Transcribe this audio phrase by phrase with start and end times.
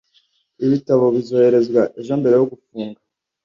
[0.65, 2.99] Ibitabo bizoherezwa ejo mbere yo gufunga